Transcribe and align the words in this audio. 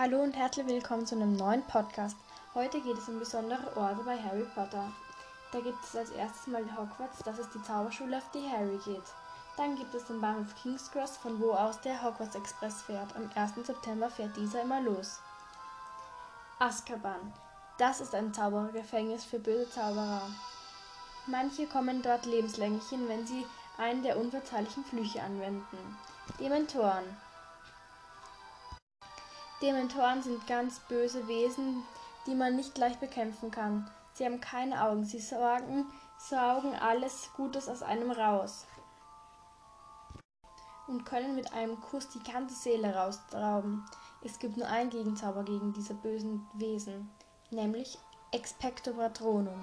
Hallo 0.00 0.22
und 0.22 0.36
herzlich 0.36 0.64
willkommen 0.68 1.06
zu 1.06 1.16
einem 1.16 1.34
neuen 1.34 1.64
Podcast. 1.64 2.16
Heute 2.54 2.80
geht 2.80 2.98
es 2.98 3.08
um 3.08 3.18
besondere 3.18 3.76
Orte 3.76 4.04
bei 4.04 4.16
Harry 4.16 4.46
Potter. 4.54 4.92
Da 5.50 5.58
gibt 5.58 5.82
es 5.82 5.96
als 5.96 6.10
erstes 6.10 6.46
mal 6.46 6.62
Hogwarts, 6.62 7.18
das 7.24 7.40
ist 7.40 7.52
die 7.52 7.62
Zauberschule, 7.64 8.18
auf 8.18 8.30
die 8.30 8.48
Harry 8.48 8.78
geht. 8.84 9.02
Dann 9.56 9.74
gibt 9.74 9.92
es 9.96 10.04
den 10.04 10.20
Bahnhof 10.20 10.54
King's 10.62 10.88
Cross, 10.92 11.16
von 11.16 11.40
wo 11.40 11.50
aus 11.50 11.80
der 11.80 12.00
Hogwarts 12.00 12.36
Express 12.36 12.82
fährt. 12.82 13.16
Am 13.16 13.28
1. 13.34 13.66
September 13.66 14.08
fährt 14.08 14.36
dieser 14.36 14.62
immer 14.62 14.80
los. 14.80 15.18
Azkaban. 16.60 17.32
Das 17.76 18.00
ist 18.00 18.14
ein 18.14 18.32
Zauberergefängnis 18.32 19.24
für 19.24 19.40
böse 19.40 19.68
Zauberer. 19.68 20.30
Manche 21.26 21.66
kommen 21.66 22.02
dort 22.02 22.24
lebenslänglich 22.24 22.88
hin, 22.88 23.08
wenn 23.08 23.26
sie 23.26 23.44
einen 23.78 24.04
der 24.04 24.16
unverzeihlichen 24.16 24.84
Flüche 24.84 25.20
anwenden. 25.20 25.98
Dementoren. 26.38 27.16
Dementoren 29.60 30.22
sind 30.22 30.46
ganz 30.46 30.78
böse 30.80 31.26
Wesen, 31.26 31.82
die 32.26 32.34
man 32.34 32.54
nicht 32.54 32.78
leicht 32.78 33.00
bekämpfen 33.00 33.50
kann. 33.50 33.90
Sie 34.12 34.24
haben 34.24 34.40
keine 34.40 34.84
Augen, 34.84 35.04
sie 35.04 35.20
sorgen, 35.20 35.86
saugen 36.18 36.74
alles 36.74 37.30
Gutes 37.36 37.68
aus 37.68 37.82
einem 37.82 38.10
raus 38.10 38.66
und 40.88 41.04
können 41.04 41.34
mit 41.34 41.52
einem 41.52 41.80
Kuss 41.80 42.08
die 42.08 42.22
ganze 42.22 42.54
Seele 42.54 42.94
rausrauben. 42.94 43.84
Es 44.22 44.38
gibt 44.38 44.56
nur 44.56 44.68
einen 44.68 44.90
Gegenzauber 44.90 45.44
gegen 45.44 45.72
diese 45.72 45.94
bösen 45.94 46.46
Wesen, 46.54 47.10
nämlich 47.50 47.98
Expecto 48.32 48.92
Patronum. 48.92 49.56